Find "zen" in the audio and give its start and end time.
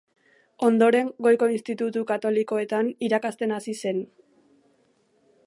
3.85-4.05